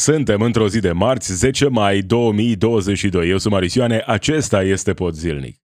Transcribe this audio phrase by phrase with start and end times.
[0.00, 3.28] Suntem într-o zi de marți, 10 mai 2022.
[3.28, 5.56] Eu sunt Marisioane, acesta este Pod Zilnic.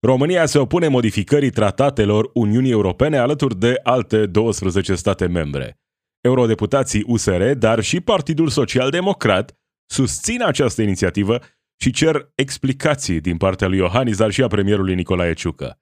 [0.00, 5.78] România se opune modificării tratatelor Uniunii Europene alături de alte 12 state membre.
[6.20, 9.58] Eurodeputații USR, dar și Partidul Social Democrat
[9.90, 11.38] susțin această inițiativă
[11.80, 15.80] și cer explicații din partea lui Iohannis, dar și a premierului Nicolae Ciucă.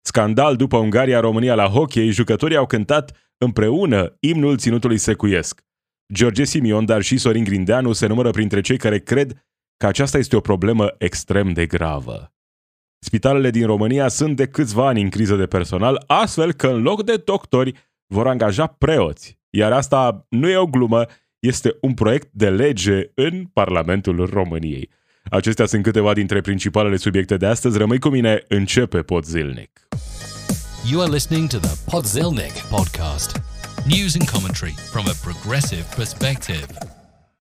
[0.00, 5.66] Scandal după Ungaria-România la hockey, jucătorii au cântat împreună imnul ținutului secuiesc.
[6.12, 9.44] George Simion, dar și Sorin Grindeanu se numără printre cei care cred
[9.76, 12.32] că aceasta este o problemă extrem de gravă.
[12.98, 17.04] Spitalele din România sunt de câțiva ani în criză de personal, astfel că în loc
[17.04, 17.74] de doctori
[18.06, 19.38] vor angaja preoți.
[19.50, 21.04] Iar asta nu e o glumă,
[21.38, 24.90] este un proiect de lege în Parlamentul României.
[25.30, 27.78] Acestea sunt câteva dintre principalele subiecte de astăzi.
[27.78, 29.88] Rămâi cu mine, începe Pod Zilnic.
[30.90, 33.40] You are listening to the Podzilnic podcast.
[33.86, 36.66] News and commentary from a progressive perspective.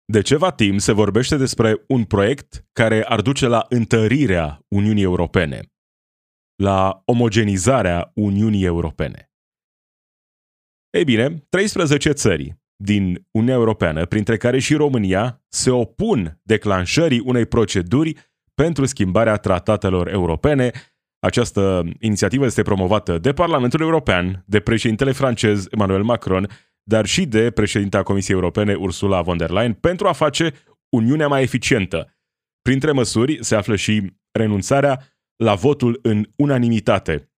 [0.06, 5.60] De ceva timp se vorbește despre un proiect care ar duce la întărirea Uniunii Europene,
[6.56, 9.32] la omogenizarea Uniunii Europene.
[10.90, 17.46] Ei bine, 13 țări din Uniunea Europeană, printre care și România, se opun declanșării unei
[17.46, 18.16] proceduri
[18.54, 20.72] pentru schimbarea tratatelor europene.
[21.20, 26.48] Această inițiativă este promovată de Parlamentul European, de președintele francez Emmanuel Macron,
[26.84, 30.54] dar și de președinta Comisiei Europene Ursula von der Leyen pentru a face
[30.90, 32.18] Uniunea mai eficientă.
[32.62, 35.02] Printre măsuri se află și renunțarea
[35.36, 37.32] la votul în unanimitate,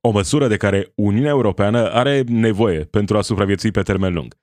[0.00, 4.36] o măsură de care Uniunea Europeană are nevoie pentru a supraviețui pe termen lung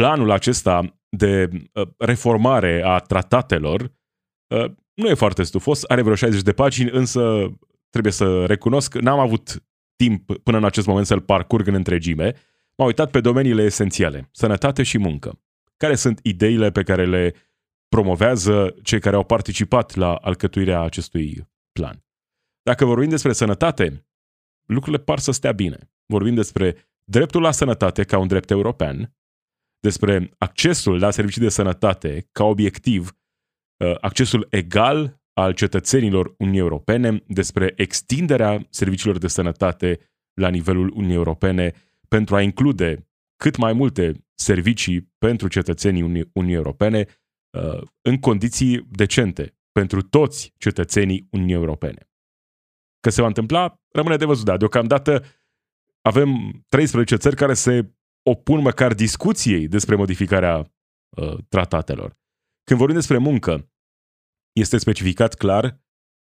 [0.00, 3.80] planul acesta de uh, reformare a tratatelor
[4.54, 7.52] uh, nu e foarte stufos, are vreo 60 de pagini, însă
[7.90, 9.62] trebuie să recunosc, n-am avut
[9.96, 12.34] timp până în acest moment să-l parcurg în întregime.
[12.76, 15.40] M-am uitat pe domeniile esențiale, sănătate și muncă.
[15.76, 17.34] Care sunt ideile pe care le
[17.88, 22.04] promovează cei care au participat la alcătuirea acestui plan?
[22.62, 24.06] Dacă vorbim despre sănătate,
[24.66, 25.90] lucrurile par să stea bine.
[26.06, 29.14] Vorbim despre dreptul la sănătate ca un drept european,
[29.80, 33.19] despre accesul la servicii de sănătate ca obiectiv, uh,
[34.00, 39.98] accesul egal al cetățenilor Uniunii Europene, despre extinderea serviciilor de sănătate
[40.40, 41.72] la nivelul Uniunii Europene
[42.08, 46.02] pentru a include cât mai multe servicii pentru cetățenii
[46.32, 47.06] Uniunii Europene
[47.58, 52.10] uh, în condiții decente pentru toți cetățenii Uniunii Europene.
[53.00, 55.24] Că se va întâmpla, rămâne de văzut, dar deocamdată
[56.02, 60.72] avem 13 țări care se opun măcar discuției despre modificarea
[61.16, 62.19] uh, tratatelor.
[62.70, 63.70] Când vorbim despre muncă,
[64.52, 65.80] este specificat clar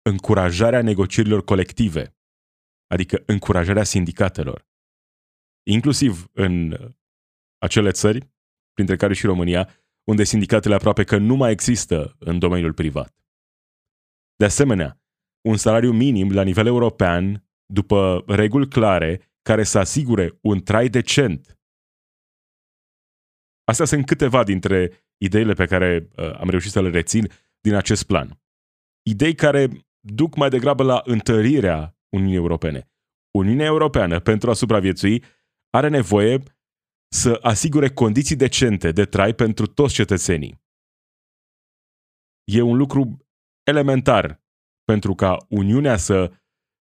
[0.10, 2.18] încurajarea negocierilor colective,
[2.88, 4.68] adică încurajarea sindicatelor.
[5.70, 6.78] Inclusiv în
[7.58, 8.32] acele țări,
[8.74, 9.70] printre care și România,
[10.04, 13.16] unde sindicatele aproape că nu mai există în domeniul privat.
[14.36, 15.02] De asemenea,
[15.42, 21.58] un salariu minim la nivel european, după reguli clare, care să asigure un trai decent
[23.70, 28.04] Astea sunt câteva dintre ideile pe care uh, am reușit să le rețin din acest
[28.04, 28.42] plan.
[29.02, 29.70] Idei care
[30.00, 32.92] duc mai degrabă la întărirea Uniunii Europene.
[33.32, 35.24] Uniunea Europeană, pentru a supraviețui,
[35.70, 36.44] are nevoie
[37.16, 40.66] să asigure condiții decente de trai pentru toți cetățenii.
[42.44, 43.28] E un lucru
[43.64, 44.44] elementar
[44.84, 46.34] pentru ca Uniunea să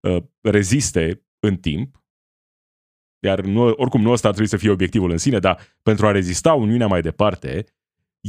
[0.07, 2.05] uh, reziste în timp
[3.25, 6.11] iar nu, oricum nu ăsta ar trebui să fie obiectivul în sine, dar pentru a
[6.11, 7.65] rezista Uniunea mai departe,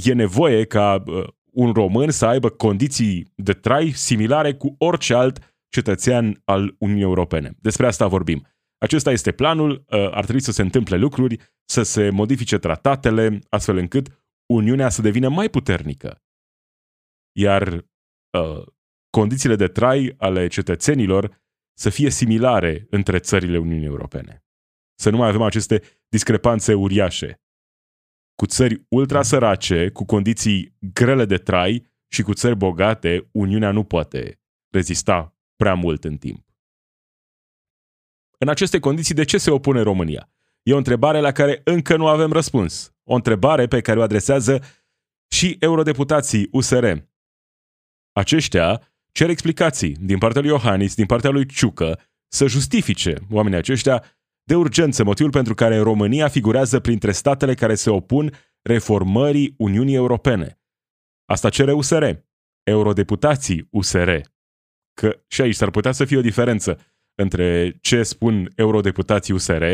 [0.05, 5.57] e nevoie ca uh, un român să aibă condiții de trai similare cu orice alt
[5.69, 7.55] cetățean al Uniunii Europene.
[7.61, 8.47] Despre asta vorbim.
[8.79, 13.77] Acesta este planul, uh, ar trebui să se întâmple lucruri, să se modifice tratatele, astfel
[13.77, 16.23] încât Uniunea să devină mai puternică.
[17.39, 18.67] Iar uh,
[19.11, 21.45] condițiile de trai ale cetățenilor
[21.78, 24.45] să fie similare între țările Uniunii Europene.
[24.99, 27.41] Să nu mai avem aceste discrepanțe uriașe.
[28.37, 33.84] Cu țări ultra sărace, cu condiții grele de trai și cu țări bogate, Uniunea nu
[33.84, 34.41] poate
[34.71, 36.47] rezista prea mult în timp.
[38.39, 40.31] În aceste condiții, de ce se opune România?
[40.63, 42.95] E o întrebare la care încă nu avem răspuns.
[43.05, 44.63] O întrebare pe care o adresează
[45.28, 46.93] și eurodeputații USR.
[48.13, 48.83] Aceștia
[49.13, 54.05] cer explicații din partea lui Iohannis, din partea lui Ciucă, să justifice oamenii aceștia
[54.47, 58.33] de urgență, motivul pentru care România figurează printre statele care se opun
[58.63, 60.60] reformării Uniunii Europene.
[61.25, 62.04] Asta cere USR,
[62.63, 64.10] eurodeputații USR.
[64.95, 66.78] Că și aici s-ar putea să fie o diferență
[67.15, 69.65] între ce spun eurodeputații USR,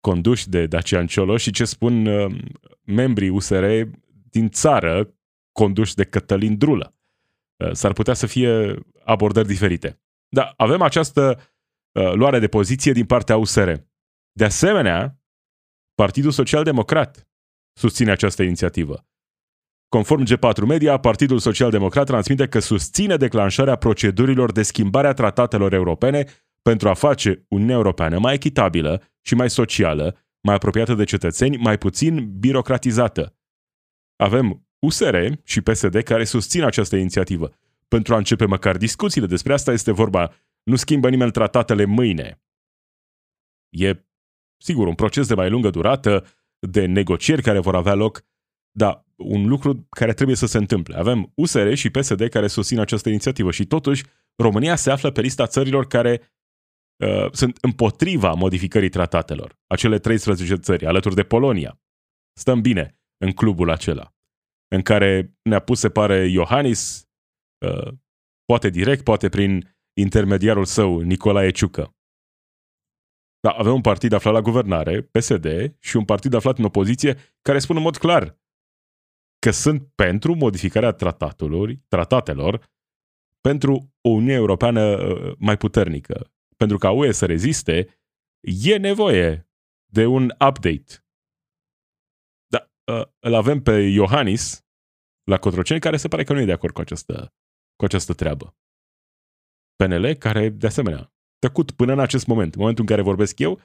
[0.00, 2.38] conduși de Dacian Ciolo, și ce spun uh,
[2.82, 3.64] membrii USR
[4.30, 5.14] din țară
[5.52, 6.94] conduși de Cătălin Drulă.
[7.56, 8.74] Uh, s-ar putea să fie
[9.04, 10.00] abordări diferite.
[10.28, 11.40] Dar avem această
[11.92, 13.72] uh, luare de poziție din partea USR.
[14.36, 15.20] De asemenea,
[15.94, 17.28] Partidul Social Democrat
[17.72, 19.06] susține această inițiativă.
[19.88, 25.72] Conform G4 Media, Partidul Social Democrat transmite că susține declanșarea procedurilor de schimbare a tratatelor
[25.72, 26.24] europene
[26.62, 31.78] pentru a face Uniunea Europeană mai echitabilă și mai socială, mai apropiată de cetățeni, mai
[31.78, 33.36] puțin birocratizată.
[34.16, 37.50] Avem USR și PSD care susțin această inițiativă.
[37.88, 42.40] Pentru a începe măcar discuțiile despre asta este vorba, nu schimbă nimeni tratatele mâine.
[43.68, 44.06] E,
[44.58, 46.24] sigur, un proces de mai lungă durată,
[46.58, 48.24] de negocieri care vor avea loc,
[48.70, 50.96] dar un lucru care trebuie să se întâmple.
[50.96, 54.04] Avem USR și PSD care susțin această inițiativă și totuși
[54.36, 56.20] România se află pe lista țărilor care
[57.04, 59.58] uh, sunt împotriva modificării tratatelor.
[59.66, 61.80] Acele 13 țări, alături de Polonia.
[62.38, 64.14] Stăm bine în clubul acela,
[64.68, 67.08] în care ne-a pus, se pare, Iohannis,
[67.66, 67.92] uh,
[68.44, 71.95] poate direct, poate prin intermediarul său, Nicolae Ciucă.
[73.46, 77.58] Da, avem un partid aflat la guvernare, PSD, și un partid aflat în opoziție care
[77.58, 78.38] spun în mod clar
[79.38, 82.64] că sunt pentru modificarea tratatelor, tratatelor
[83.40, 86.32] pentru o Uniune Europeană uh, mai puternică.
[86.56, 88.00] Pentru ca UE să reziste,
[88.40, 89.48] e nevoie
[89.92, 91.06] de un update.
[92.46, 94.66] Da, uh, îl avem pe Iohannis
[95.24, 97.34] la Cotroceni, care se pare că nu e de acord cu această,
[97.76, 98.56] cu această treabă.
[99.76, 103.60] PNL, care, de asemenea, tăcut până în acest moment, în momentul în care vorbesc eu,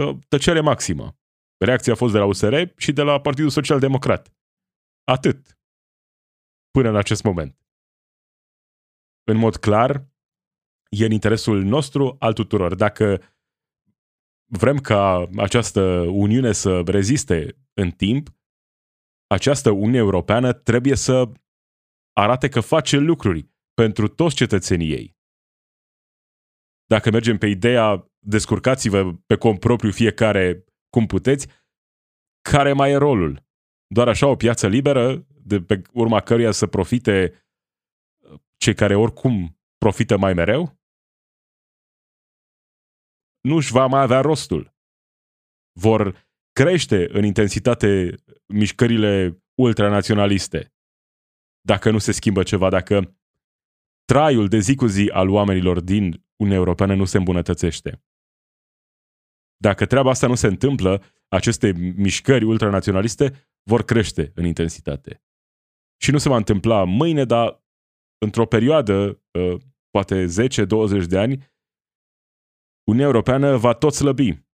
[0.00, 1.18] uh, tăcere maximă.
[1.56, 4.34] Reacția a fost de la USR și de la Partidul Social Democrat.
[5.04, 5.58] Atât.
[6.70, 7.58] Până în acest moment.
[9.24, 10.08] În mod clar,
[10.88, 12.74] e în interesul nostru al tuturor.
[12.74, 13.22] Dacă
[14.52, 18.28] vrem ca această Uniune să reziste în timp,
[19.26, 21.32] această Uniune Europeană trebuie să
[22.12, 25.18] arate că face lucruri pentru toți cetățenii ei.
[26.90, 31.46] Dacă mergem pe ideea descurcați-vă pe cont propriu fiecare cum puteți,
[32.50, 33.46] care mai e rolul?
[33.86, 37.44] Doar așa o piață liberă, de pe urma căruia să profite
[38.56, 40.78] cei care oricum profită mai mereu?
[43.40, 44.74] Nu își va mai avea rostul.
[45.80, 48.14] Vor crește în intensitate
[48.46, 50.74] mișcările ultranaționaliste
[51.60, 53.16] dacă nu se schimbă ceva, dacă
[54.04, 58.02] traiul de zi cu zi al oamenilor din Uniunea Europeană nu se îmbunătățește.
[59.56, 65.22] Dacă treaba asta nu se întâmplă, aceste mișcări ultranaționaliste vor crește în intensitate.
[66.02, 67.64] Și nu se va întâmpla mâine, dar
[68.18, 69.56] într-o perioadă, ă,
[69.90, 71.52] poate 10-20 de ani,
[72.84, 74.48] Uniunea Europeană va tot slăbi.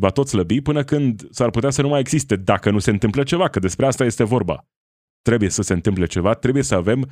[0.00, 3.22] Va tot slăbi până când s-ar putea să nu mai existe, dacă nu se întâmplă
[3.22, 4.68] ceva, că despre asta este vorba.
[5.22, 7.10] Trebuie să se întâmple ceva, trebuie să avem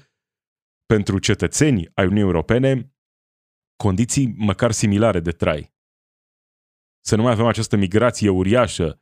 [0.87, 2.96] pentru cetățeni ai Uniunii Europene
[3.76, 5.75] condiții măcar similare de trai.
[7.05, 9.00] Să nu mai avem această migrație uriașă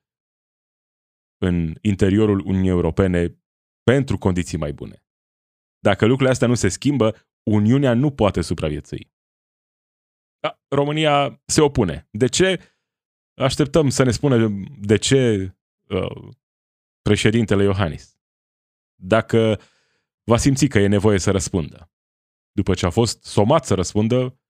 [1.38, 3.38] în interiorul Uniunii Europene
[3.82, 5.04] pentru condiții mai bune.
[5.78, 9.12] Dacă lucrurile astea nu se schimbă, Uniunea nu poate supraviețui.
[10.38, 12.08] Da, România se opune.
[12.10, 12.76] De ce?
[13.34, 14.48] Așteptăm să ne spună
[14.80, 15.52] de ce
[15.88, 16.28] uh,
[17.02, 18.18] președintele Iohannis.
[18.94, 19.60] Dacă
[20.22, 21.93] va simți că e nevoie să răspundă.
[22.52, 24.40] După ce a fost somat să răspundă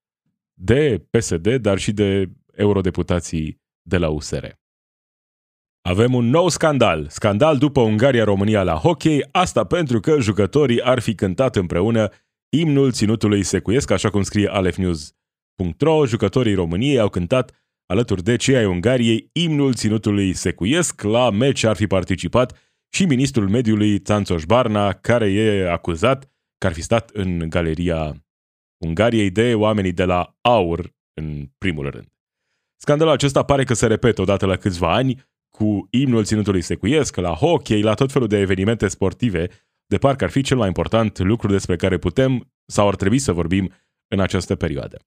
[0.54, 4.46] de PSD, dar și de eurodeputații de la USR.
[5.88, 7.06] Avem un nou scandal.
[7.08, 12.08] Scandal după Ungaria-România la hockey, asta pentru că jucătorii ar fi cântat împreună
[12.56, 16.06] imnul ținutului secuiesc, așa cum scrie alefnews.ro.
[16.06, 17.52] Jucătorii României au cântat
[17.86, 21.02] alături de cei ai Ungariei imnul ținutului secuiesc.
[21.02, 22.58] La meci ar fi participat
[22.94, 28.23] și ministrul mediului Țanțoș Barna, care e acuzat că ar fi stat în galeria
[28.84, 32.08] Ungariei de oamenii de la AUR în primul rând.
[32.76, 37.34] Scandalul acesta pare că se repetă odată la câțiva ani, cu imnul ținutului secuiesc, la
[37.34, 39.48] hockey, la tot felul de evenimente sportive,
[39.86, 43.32] de parcă ar fi cel mai important lucru despre care putem sau ar trebui să
[43.32, 43.72] vorbim
[44.08, 44.98] în această perioadă.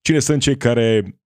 [0.00, 1.20] Cine sunt cei care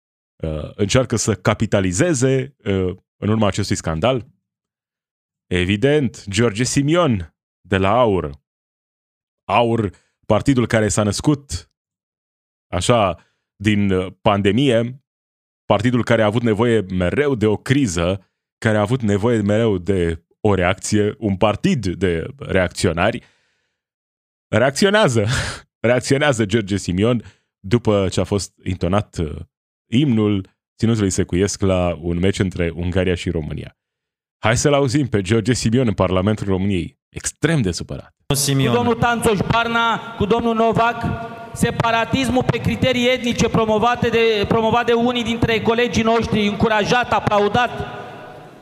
[0.43, 4.27] uh, încearcă să capitalizeze uh, în urma acestui scandal?
[5.47, 8.31] Evident, George Simion de la AUR.
[9.45, 9.91] AUR,
[10.27, 11.70] partidul care s-a născut
[12.71, 13.19] așa
[13.57, 15.05] din uh, pandemie,
[15.65, 20.25] partidul care a avut nevoie mereu de o criză care a avut nevoie mereu de
[20.41, 23.23] o reacție, un partid de reacționari,
[24.49, 25.27] reacționează.
[25.89, 27.23] reacționează George Simion
[27.59, 29.37] după ce a fost intonat uh,
[29.91, 30.49] imnul
[30.79, 33.77] ținutului secuiesc la un meci între Ungaria și România.
[34.39, 36.99] Hai să-l auzim pe George Simion în Parlamentul României.
[37.09, 38.15] Extrem de supărat.
[38.71, 41.03] Cu domnul Tanțoș Barna, cu domnul Novac,
[41.53, 47.71] separatismul pe criterii etnice promovate de, promovat de unii dintre colegii noștri, încurajat, aplaudat,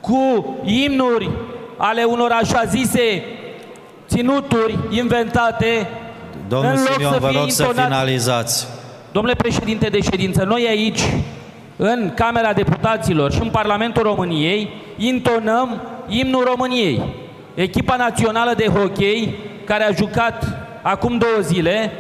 [0.00, 1.30] cu imnuri
[1.76, 3.22] ale unor așa zise
[4.08, 5.88] ținuturi inventate.
[6.48, 8.66] Domnul în loc Simion, să vă fie rog să intonat- finalizați.
[9.12, 11.00] Domnule președinte de ședință, noi aici,
[11.76, 17.02] în Camera Deputaților și în Parlamentul României, intonăm imnul României.
[17.54, 20.44] Echipa națională de hockey, care a jucat
[20.82, 21.92] acum două zile,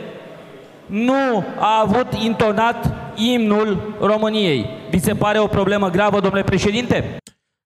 [0.88, 4.66] nu a avut intonat imnul României.
[4.90, 7.16] Vi se pare o problemă gravă, domnule președinte?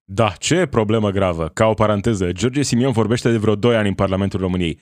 [0.03, 1.47] Da, ce problemă gravă.
[1.47, 4.79] Ca o paranteză, George Simion vorbește de vreo 2 ani în Parlamentul României.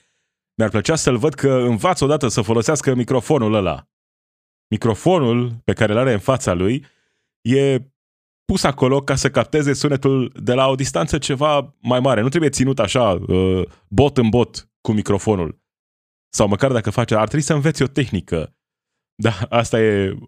[0.54, 3.88] Mi-ar plăcea să-l văd că învață odată să folosească microfonul ăla.
[4.68, 6.86] Microfonul pe care îl are în fața lui
[7.40, 7.78] e
[8.44, 12.20] pus acolo ca să capteze sunetul de la o distanță ceva mai mare.
[12.20, 15.61] Nu trebuie ținut așa, uh, bot în bot cu microfonul.
[16.34, 18.56] Sau măcar dacă face, ar trebui să înveți o tehnică.
[19.14, 20.18] Da, asta e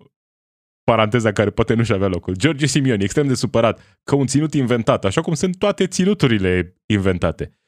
[0.85, 2.37] paranteza care poate nu-și avea locul.
[2.37, 6.77] George Simion e extrem de supărat că un ținut inventat, așa cum sunt toate ținuturile
[6.87, 7.59] inventate.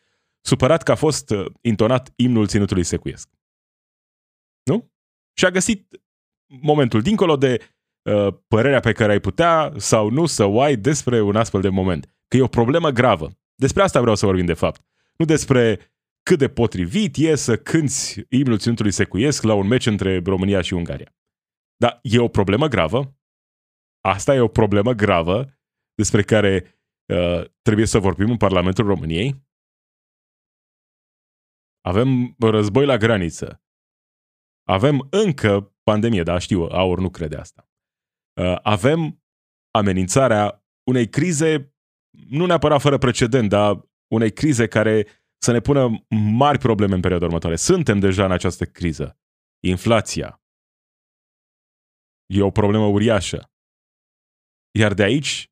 [0.40, 3.28] Supărat că a fost uh, intonat imnul ținutului secuiesc.
[4.62, 4.93] Nu?
[5.38, 6.02] Și a găsit
[6.47, 7.61] momentul dincolo de
[8.02, 11.69] uh, părerea pe care ai putea sau nu să o ai despre un astfel de
[11.69, 12.14] moment.
[12.28, 13.31] Că e o problemă gravă.
[13.55, 14.85] Despre asta vreau să vorbim de fapt.
[15.16, 15.81] Nu despre
[16.28, 20.75] cât de potrivit e să cânți imnul ținutului secuiesc la un meci între România și
[20.75, 21.16] Ungaria.
[21.76, 23.18] Dar e o problemă gravă.
[24.00, 25.59] Asta e o problemă gravă
[25.95, 26.80] despre care
[27.12, 29.45] uh, trebuie să vorbim în Parlamentul României.
[31.80, 33.62] Avem război la graniță.
[34.68, 37.71] Avem încă pandemie, da, știu, Aur nu crede asta.
[38.40, 39.23] Uh, avem
[39.71, 41.75] amenințarea unei crize,
[42.28, 45.06] nu neapărat fără precedent, dar unei crize care
[45.38, 47.57] să ne pună mari probleme în perioada următoare.
[47.57, 49.19] Suntem deja în această criză.
[49.64, 50.40] Inflația,
[52.26, 53.50] E o problemă uriașă.
[54.78, 55.50] Iar de aici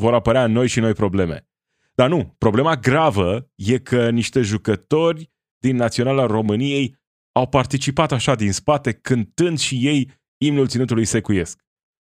[0.00, 1.48] vor apărea noi și noi probleme.
[1.94, 6.96] Dar nu, problema gravă e că niște jucători din Naționala României
[7.32, 11.64] au participat așa din spate cântând și ei imnul ținutului secuiesc.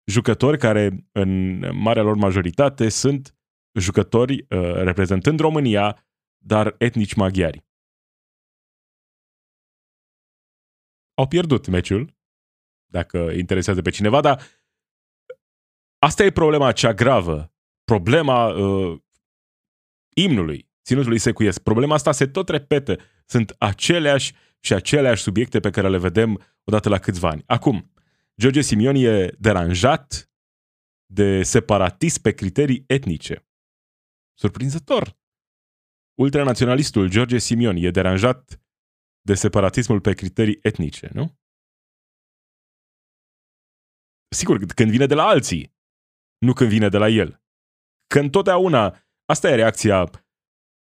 [0.05, 3.35] Jucători care, în marea lor majoritate, sunt
[3.79, 6.06] jucători uh, reprezentând România,
[6.47, 7.65] dar etnici maghiari.
[11.13, 12.15] Au pierdut meciul,
[12.85, 14.41] dacă interesează pe cineva, dar
[15.99, 17.53] asta e problema cea gravă.
[17.83, 19.01] Problema uh,
[20.15, 21.61] imnului, ținutului secuiesc.
[21.61, 22.99] Problema asta se tot repetă.
[23.25, 27.43] Sunt aceleași și aceleași subiecte pe care le vedem odată la câțiva ani.
[27.45, 27.93] Acum,
[28.41, 30.31] George Simion e deranjat
[31.05, 33.47] de separatism pe criterii etnice.
[34.33, 35.17] Surprinzător.
[36.19, 38.61] Ultranaționalistul George Simion e deranjat
[39.21, 41.39] de separatismul pe criterii etnice, nu?
[44.35, 45.75] Sigur, când vine de la alții,
[46.37, 47.41] nu când vine de la el.
[48.07, 50.09] Că întotdeauna, asta e reacția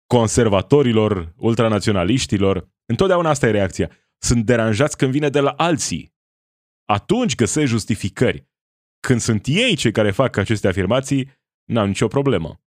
[0.07, 3.91] conservatorilor, ultranaționaliștilor, întotdeauna asta e reacția.
[4.17, 6.13] Sunt deranjați când vine de la alții.
[6.85, 8.47] Atunci găsesc justificări.
[8.99, 11.29] Când sunt ei cei care fac aceste afirmații,
[11.63, 12.64] n-au nicio problemă.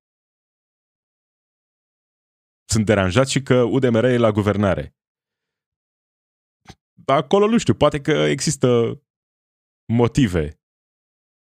[2.70, 4.96] Sunt deranjați și că UDMR e la guvernare.
[7.06, 9.02] Acolo nu știu, poate că există
[9.94, 10.62] motive.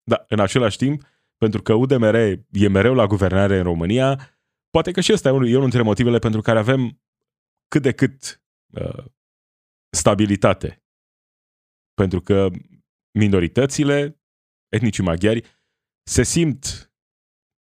[0.04, 1.04] Dar în același timp,
[1.38, 2.16] pentru că UDMR
[2.52, 5.82] e mereu la guvernare în România, poate că și ăsta e unul, e unul dintre
[5.82, 7.02] motivele pentru care avem
[7.68, 9.06] cât de cât uh,
[9.90, 10.84] stabilitate.
[11.94, 12.50] Pentru că
[13.18, 14.22] minoritățile,
[14.70, 15.46] etnicii maghiari,
[16.04, 16.92] se simt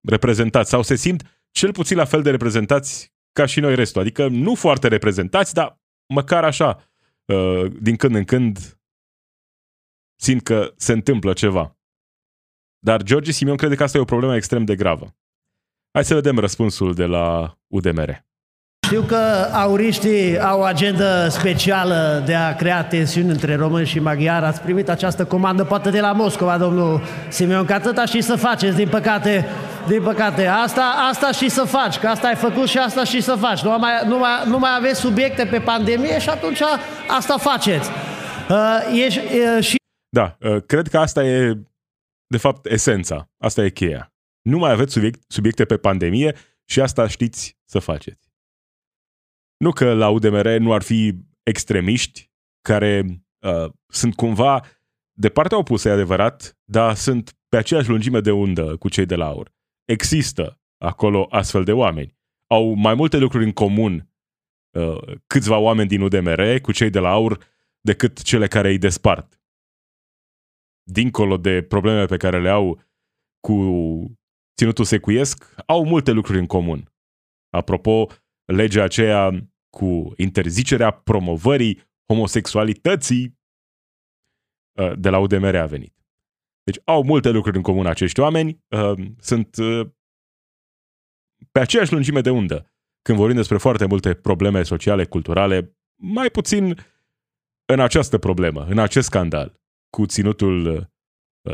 [0.09, 4.01] reprezentați sau se simt cel puțin la fel de reprezentați ca și noi restul.
[4.01, 5.81] Adică nu foarte reprezentați, dar
[6.15, 6.91] măcar așa,
[7.25, 8.79] uh, din când în când
[10.21, 11.77] simt că se întâmplă ceva.
[12.79, 15.17] Dar George Simion crede că asta e o problemă extrem de gravă.
[15.93, 18.25] Hai să vedem răspunsul de la UDMR.
[18.87, 24.45] Știu că auriștii au o agendă specială de a crea tensiuni între români și maghiari.
[24.45, 28.77] Ați primit această comandă poate de la Moscova, domnul Simeon, că atâta și să faceți,
[28.77, 29.47] din păcate,
[29.89, 30.47] din păcate.
[30.47, 33.61] Asta, asta și să faci, că asta ai făcut și asta și să faci.
[33.61, 36.61] Nu mai, nu mai, nu mai aveți subiecte pe pandemie și atunci
[37.09, 37.91] asta faceți.
[38.51, 39.77] Uh, e, uh, și
[40.09, 41.59] Da, uh, cred că asta e,
[42.27, 43.31] de fapt, esența.
[43.39, 44.13] Asta e cheia.
[44.43, 46.35] Nu mai aveți subiect, subiecte pe pandemie
[46.65, 48.31] și asta știți să faceți.
[49.57, 53.05] Nu că la UDMR nu ar fi extremiști care
[53.39, 54.65] uh, sunt cumva
[55.13, 59.15] de partea opusă, e adevărat, dar sunt pe aceeași lungime de undă cu cei de
[59.15, 59.53] la AUR.
[59.85, 62.17] Există acolo astfel de oameni.
[62.47, 64.11] Au mai multe lucruri în comun
[64.71, 67.39] uh, câțiva oameni din UDMR cu cei de la AUR
[67.81, 69.41] decât cele care îi despart.
[70.83, 72.83] Dincolo de problemele pe care le au
[73.41, 73.55] cu
[74.57, 76.93] ținutul secuiesc, au multe lucruri în comun.
[77.51, 78.07] Apropo,
[78.45, 79.31] legea aceea
[79.71, 83.39] cu interzicerea promovării homosexualității
[84.79, 86.02] uh, de la UDMR a venit.
[86.63, 89.89] Deci au multe lucruri în comun acești oameni, uh, sunt uh,
[91.53, 96.77] pe aceeași lungime de undă când vorbim despre foarte multe probleme sociale, culturale, mai puțin
[97.73, 99.61] în această problemă, în acest scandal,
[99.97, 100.91] cu ținutul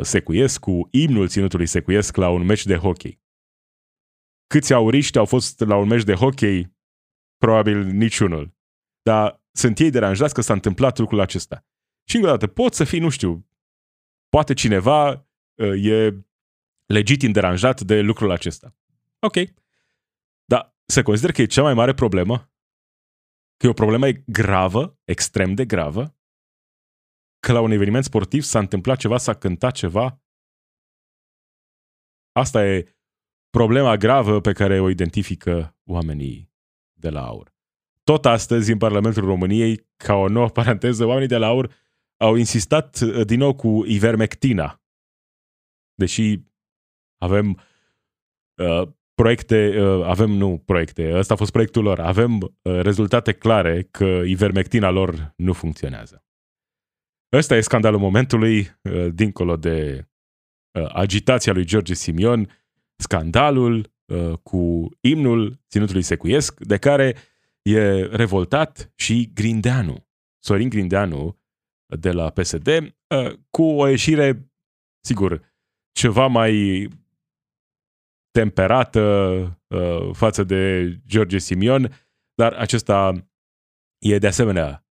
[0.03, 3.21] secuiesc, cu imnul ținutului secuiesc la un meci de hockey.
[4.47, 6.77] Câți auriști au fost la un meci de hockey?
[7.37, 8.57] Probabil niciunul.
[9.03, 11.67] Dar sunt ei deranjați că s-a întâmplat lucrul acesta.
[12.09, 13.48] Și încă o dată, pot să fii, nu știu,
[14.29, 16.25] poate cineva uh, e
[16.87, 18.77] legitim deranjat de lucrul acesta.
[19.19, 19.35] Ok.
[20.45, 22.53] Dar se consider că e cea mai mare problemă,
[23.57, 26.17] că e o problemă gravă, extrem de gravă,
[27.41, 30.23] că la un eveniment sportiv s-a întâmplat ceva, s-a cântat ceva.
[32.33, 32.97] Asta e
[33.51, 36.53] problema gravă pe care o identifică oamenii
[36.93, 37.57] de la AUR.
[38.05, 41.75] Tot astăzi, în Parlamentul României, ca o nouă paranteză, oamenii de la AUR
[42.19, 44.83] au insistat uh, din nou cu ivermectina.
[45.95, 46.43] Deși
[47.19, 47.61] avem
[48.55, 53.83] uh, proiecte, uh, avem, nu proiecte, ăsta a fost proiectul lor, avem uh, rezultate clare
[53.83, 56.25] că ivermectina lor nu funcționează.
[57.33, 60.09] Ăsta e scandalul momentului, uh, dincolo de
[60.79, 62.49] uh, agitația lui George Simion,
[62.97, 67.17] scandalul uh, cu imnul ținutului secuiesc, de care
[67.63, 70.07] e revoltat și Grindeanu,
[70.39, 71.38] Sorin Grindeanu
[71.99, 72.69] de la PSD,
[73.51, 74.53] cu o ieșire,
[75.05, 75.57] sigur,
[75.93, 76.89] ceva mai
[78.31, 79.61] temperată
[80.13, 81.91] față de George Simion,
[82.35, 83.29] dar acesta
[83.99, 84.87] e de asemenea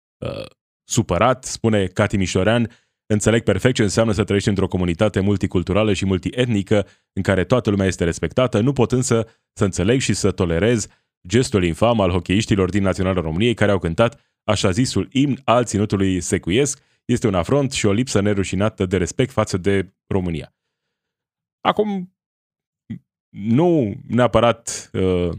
[0.83, 2.69] supărat, spune Cati Mișorean,
[3.07, 7.85] Înțeleg perfect ce înseamnă să trăiești într-o comunitate multiculturală și multietnică în care toată lumea
[7.85, 10.87] este respectată, nu pot însă să înțeleg și să tolerez
[11.27, 16.21] gestul infam al hocheiștilor din Naționala României care au cântat așa zisul imn al ținutului
[16.21, 16.83] secuiesc.
[17.05, 20.55] Este un afront și o lipsă nerușinată de respect față de România.
[21.61, 22.15] Acum,
[23.29, 25.31] nu neapărat uh,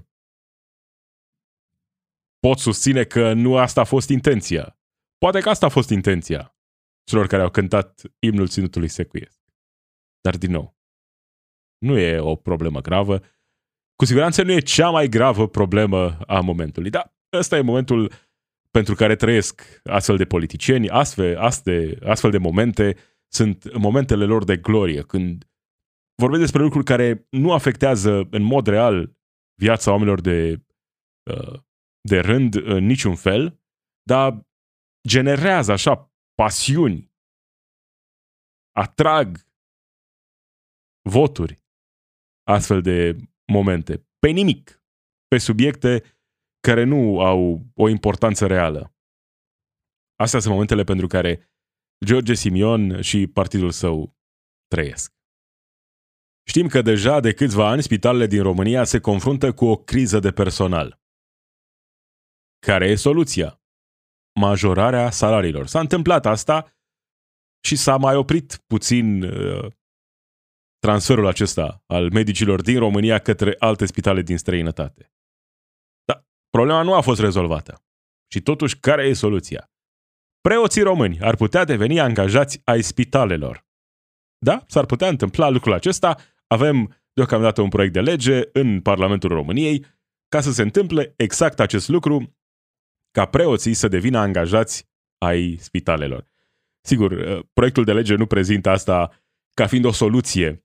[2.38, 4.78] pot susține că nu asta a fost intenția.
[5.18, 6.56] Poate că asta a fost intenția
[7.10, 9.40] celor care au cântat imnul ținutului secuiesc.
[10.20, 10.76] Dar, din nou,
[11.78, 13.20] nu e o problemă gravă.
[13.96, 16.90] Cu siguranță nu e cea mai gravă problemă a momentului.
[16.90, 18.12] Dar ăsta e momentul
[18.78, 22.96] pentru care trăiesc astfel de politicieni, astfel, astfel, astfel de momente
[23.32, 25.44] sunt momentele lor de glorie, când
[26.14, 29.16] vorbesc despre lucruri care nu afectează în mod real
[29.54, 30.64] viața oamenilor de,
[31.30, 31.60] uh,
[32.00, 33.60] de rând în niciun fel,
[34.02, 34.46] dar
[35.08, 37.12] generează așa pasiuni,
[38.72, 39.46] atrag
[41.08, 41.64] voturi
[42.46, 43.16] astfel de
[43.52, 44.06] momente.
[44.18, 44.82] Pe nimic.
[45.28, 46.15] Pe subiecte
[46.68, 48.94] care nu au o importanță reală.
[50.14, 51.50] Astea sunt momentele pentru care
[52.04, 54.16] George Simion și partidul său
[54.66, 55.14] trăiesc.
[56.48, 60.30] Știm că deja de câțiva ani spitalele din România se confruntă cu o criză de
[60.30, 61.00] personal.
[62.66, 63.60] Care e soluția?
[64.40, 65.66] majorarea salariilor.
[65.66, 66.78] S-a întâmplat asta
[67.64, 69.72] și s-a mai oprit puțin uh,
[70.78, 75.15] transferul acesta al medicilor din România către alte spitale din străinătate.
[76.56, 77.84] Dar problema nu a fost rezolvată.
[78.32, 79.70] Și totuși, care e soluția?
[80.40, 83.66] Preoții români ar putea deveni angajați ai spitalelor.
[84.38, 86.16] Da, s-ar putea întâmpla lucrul acesta.
[86.46, 89.84] Avem deocamdată un proiect de lege în Parlamentul României
[90.28, 92.36] ca să se întâmple exact acest lucru
[93.10, 94.88] ca preoții să devină angajați
[95.18, 96.26] ai spitalelor.
[96.80, 99.10] Sigur, uh, proiectul de lege nu prezintă asta
[99.54, 100.64] ca fiind o soluție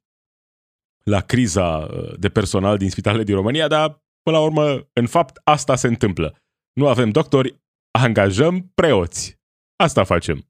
[1.03, 5.41] la criza uh, de personal din spitalele din România, dar până la urmă, în fapt,
[5.43, 6.37] asta se întâmplă.
[6.73, 9.39] Nu avem doctori, angajăm preoți.
[9.75, 10.49] Asta facem.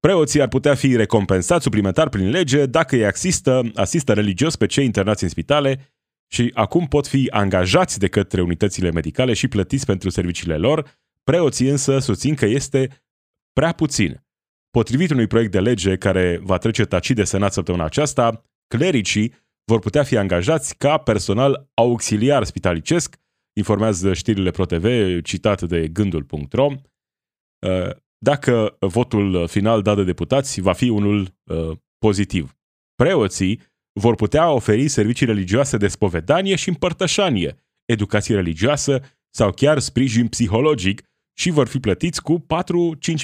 [0.00, 4.84] Preoții ar putea fi recompensați suplimentar prin lege dacă îi asistă, asistă religios pe cei
[4.84, 5.94] internați în spitale
[6.32, 11.68] și acum pot fi angajați de către unitățile medicale și plătiți pentru serviciile lor, preoții
[11.68, 13.04] însă susțin că este
[13.52, 14.24] prea puțin.
[14.70, 19.78] Potrivit unui proiect de lege care va trece tacit de senat săptămâna aceasta, clericii vor
[19.78, 23.16] putea fi angajați ca personal auxiliar spitalicesc,
[23.52, 26.66] informează știrile ProTV, citat de gândul.ro.
[26.66, 32.56] Uh, dacă votul final dat de deputați va fi unul uh, pozitiv.
[32.94, 33.60] Preoții
[33.92, 41.02] vor putea oferi servicii religioase de spovedanie și împărtășanie, educație religioasă sau chiar sprijin psihologic
[41.38, 42.44] și vor fi plătiți cu 4-5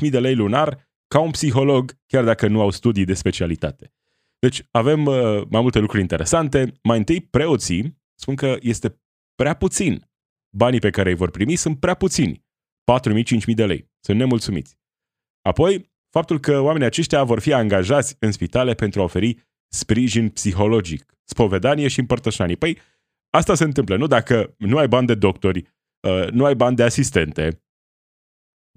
[0.01, 3.93] mii de lei lunar ca un psiholog, chiar dacă nu au studii de specialitate.
[4.39, 6.73] Deci avem uh, mai multe lucruri interesante.
[6.83, 9.01] Mai întâi, preoții spun că este
[9.35, 10.11] prea puțin.
[10.57, 12.45] Banii pe care îi vor primi sunt prea puțini.
[13.11, 13.91] 4.000-5.000 de lei.
[14.01, 14.79] Sunt nemulțumiți.
[15.43, 21.15] Apoi, faptul că oamenii aceștia vor fi angajați în spitale pentru a oferi sprijin psihologic,
[21.25, 22.55] spovedanie și împărtășanie.
[22.55, 22.79] Păi,
[23.31, 24.07] asta se întâmplă, nu?
[24.07, 25.65] Dacă nu ai bani de doctori,
[26.01, 27.67] uh, nu ai bani de asistente,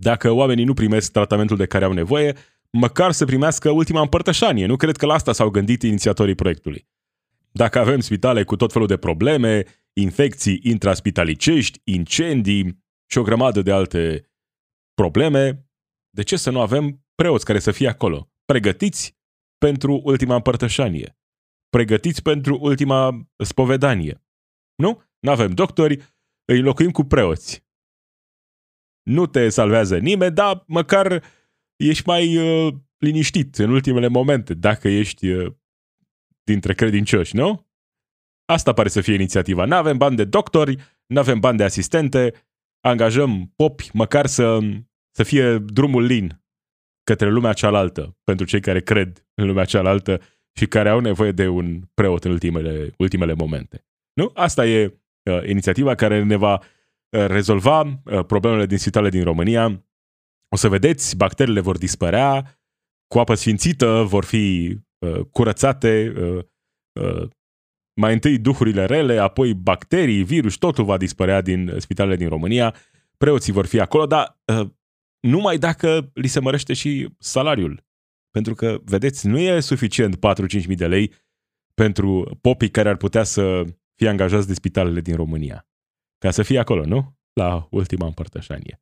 [0.01, 2.35] dacă oamenii nu primesc tratamentul de care au nevoie,
[2.71, 4.65] măcar să primească ultima împărtășanie.
[4.65, 6.87] Nu cred că la asta s-au gândit inițiatorii proiectului.
[7.51, 13.71] Dacă avem spitale cu tot felul de probleme, infecții intraspitalicești, incendii și o grămadă de
[13.71, 14.31] alte
[14.93, 15.69] probleme,
[16.09, 19.17] de ce să nu avem preoți care să fie acolo, pregătiți
[19.57, 21.17] pentru ultima împărtășanie,
[21.69, 24.23] pregătiți pentru ultima spovedanie?
[24.75, 25.03] Nu?
[25.19, 25.95] Nu avem doctori,
[26.45, 27.67] îi înlocuim cu preoți.
[29.03, 31.23] Nu te salvează nimeni, dar măcar
[31.87, 35.53] ești mai uh, liniștit în ultimele momente, dacă ești uh,
[36.43, 37.67] dintre credincioși, nu?
[38.45, 39.65] Asta pare să fie inițiativa.
[39.65, 42.33] Nu avem bani de doctori, nu avem bani de asistente,
[42.79, 44.59] angajăm popi, măcar să,
[45.11, 46.43] să fie drumul lin
[47.03, 50.21] către lumea cealaltă, pentru cei care cred în lumea cealaltă
[50.53, 53.85] și care au nevoie de un preot în ultimele, ultimele momente.
[54.13, 54.31] Nu?
[54.33, 59.83] Asta e uh, inițiativa care ne va uh, rezolva uh, problemele din spitalele din România.
[60.49, 62.59] O să vedeți, bacteriile vor dispărea,
[63.07, 66.43] cu apă sfințită vor fi uh, curățate, uh,
[67.01, 67.29] uh,
[67.99, 72.75] mai întâi duhurile rele, apoi bacterii, virus, totul va dispărea din spitalele din România,
[73.17, 74.69] preoții vor fi acolo, dar uh,
[75.19, 77.87] numai dacă li se mărește și salariul.
[78.31, 80.19] Pentru că, vedeți, nu e suficient 4-5
[80.67, 81.13] mii de lei
[81.73, 83.63] pentru popii care ar putea să
[83.95, 85.67] fie angajați de spitalele din România.
[86.17, 87.17] Ca să fie acolo, nu?
[87.33, 88.81] La ultima împărtășanie.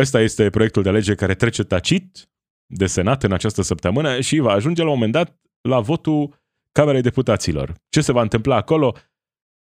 [0.00, 2.30] Ăsta este proiectul de lege care trece tacit
[2.66, 7.02] de Senat în această săptămână și va ajunge la un moment dat la votul Camerei
[7.02, 7.74] Deputaților.
[7.88, 8.96] Ce se va întâmpla acolo?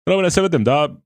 [0.02, 1.02] Rămâne să vedem, dar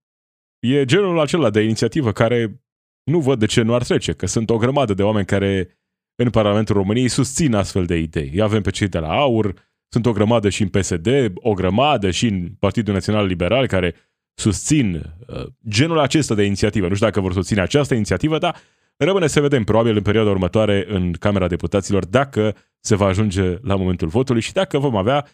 [0.58, 2.62] e genul acela de inițiativă care
[3.10, 5.78] nu văd de ce nu ar trece, că sunt o grămadă de oameni care
[6.22, 8.30] în Parlamentul României susțin astfel de idei.
[8.32, 9.54] Îi avem pe cei de la AUR,
[9.88, 13.94] sunt o grămadă și în PSD, o grămadă și în Partidul Național Liberal care
[14.34, 14.94] susțin
[15.26, 16.88] uh, genul acesta de inițiativă.
[16.88, 18.56] Nu știu dacă vor susține această inițiativă, dar
[18.96, 23.76] rămâne să vedem probabil în perioada următoare în Camera Deputaților dacă se va ajunge la
[23.76, 25.26] momentul votului și dacă vom avea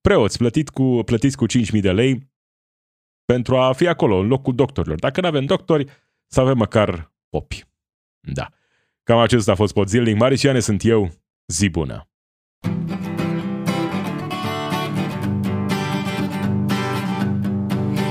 [0.00, 2.30] preoți plătit cu, plătiți cu 5.000 de lei
[3.24, 4.98] pentru a fi acolo, în locul doctorilor.
[4.98, 5.86] Dacă nu avem doctori,
[6.26, 7.64] să avem măcar popi.
[8.32, 8.48] Da.
[9.02, 10.16] Cam acesta a fost pot zilnic.
[10.16, 11.10] Mariciane sunt eu.
[11.46, 12.09] Zi bună!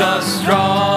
[0.00, 0.95] us strong.